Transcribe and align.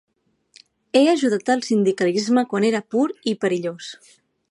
He 0.95 1.03
ajudat 1.11 1.53
el 1.57 1.63
sindicalisme 1.69 2.47
quan 2.55 2.69
era 2.73 2.85
pur 2.95 3.07
i 3.33 3.39
perillós. 3.45 3.97